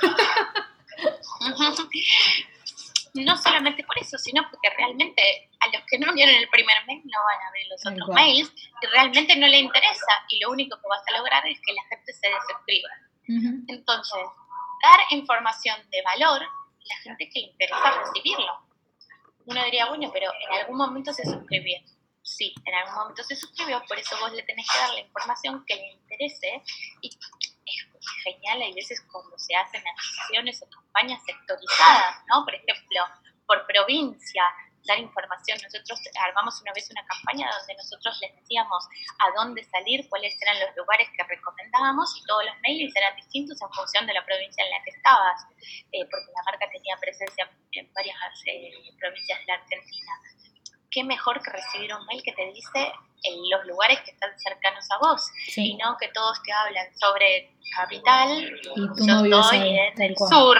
[3.15, 7.01] No solamente por eso, sino porque realmente a los que no vieron el primer mail
[7.05, 10.77] no van a ver los otros mails y realmente no le interesa y lo único
[10.77, 12.89] que vas a lograr es que la gente se desuscriba.
[13.67, 14.21] Entonces,
[14.81, 18.65] dar información de valor a la gente que le interesa recibirlo.
[19.45, 21.79] Uno diría, bueno, pero en algún momento se suscribió.
[22.21, 25.63] Sí, en algún momento se suscribió, por eso vos le tenés que dar la información
[25.67, 26.63] que le interese
[27.01, 27.09] y
[28.23, 32.43] genial, hay veces cuando se hacen acciones o campañas sectorizadas, ¿no?
[32.43, 33.01] Por ejemplo,
[33.45, 34.43] por provincia,
[34.87, 35.57] dar información.
[35.61, 38.87] Nosotros armamos una vez una campaña donde nosotros les decíamos
[39.19, 43.61] a dónde salir, cuáles eran los lugares que recomendábamos y todos los mails eran distintos
[43.61, 45.41] en función de la provincia en la que estabas,
[45.91, 50.11] eh, porque la marca tenía presencia en varias eh, provincias de la Argentina.
[50.95, 52.93] ¿Qué mejor que recibir un mail que te dice
[53.25, 55.29] en los lugares que están cercanos a vos.
[55.55, 60.57] Y no que todos te hablan sobre capital y yo estoy en el sur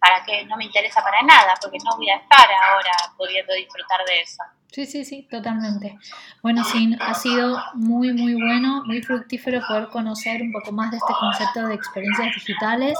[0.00, 4.04] para que no me interesa para nada porque no voy a estar ahora pudiendo disfrutar
[4.04, 4.42] de eso
[4.74, 5.96] Sí, sí, sí, totalmente.
[6.42, 10.96] Bueno, sí, ha sido muy, muy bueno, muy fructífero poder conocer un poco más de
[10.96, 12.98] este concepto de experiencias digitales,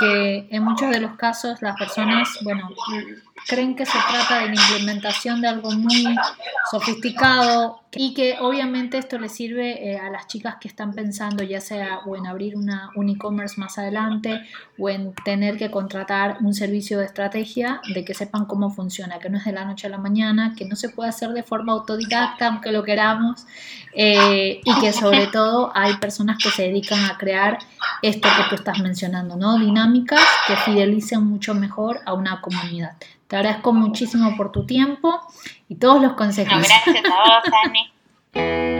[0.00, 2.68] que en muchos de los casos las personas, bueno,
[3.46, 6.16] creen que se trata de la implementación de algo muy
[6.70, 11.60] sofisticado y que obviamente esto le sirve eh, a las chicas que están pensando ya
[11.60, 14.42] sea o en abrir una, un e-commerce más adelante
[14.78, 19.30] o en tener que contratar un servicio de estrategia, de que sepan cómo funciona, que
[19.30, 21.72] no es de la noche a la mañana, que no se puede hacer de forma
[21.72, 23.46] autodidacta aunque lo queramos
[23.92, 27.58] eh, y que sobre todo hay personas que se dedican a crear
[28.02, 29.58] esto que tú estás mencionando, ¿no?
[29.58, 32.96] Dinámicas que fidelicen mucho mejor a una comunidad.
[33.28, 35.20] Te agradezco muchísimo por tu tiempo
[35.68, 36.58] y todos los consejos.
[36.58, 38.76] gracias a vos.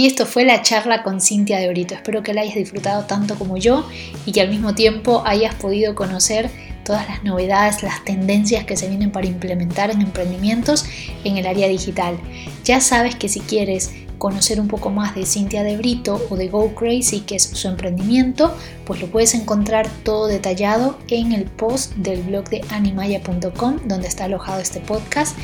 [0.00, 1.94] Y esto fue la charla con Cintia de Brito.
[1.94, 3.86] Espero que la hayas disfrutado tanto como yo
[4.24, 6.50] y que al mismo tiempo hayas podido conocer
[6.84, 10.84] todas las novedades, las tendencias que se vienen para implementar en emprendimientos
[11.24, 12.18] en el área digital.
[12.64, 16.48] Ya sabes que si quieres conocer un poco más de Cintia de Brito o de
[16.48, 18.54] Go Crazy, que es su emprendimiento,
[18.84, 24.24] pues lo puedes encontrar todo detallado en el post del blog de animaya.com donde está
[24.24, 25.36] alojado este podcast.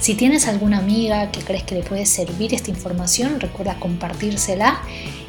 [0.00, 4.80] Si tienes alguna amiga que crees que le puede servir esta información, recuerda compartírsela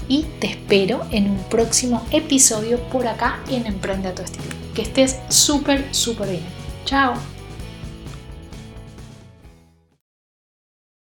[0.07, 4.62] y te espero en un próximo episodio por acá en Emprende a tu estilo.
[4.73, 6.43] Que estés súper, súper bien.
[6.85, 7.32] Chao.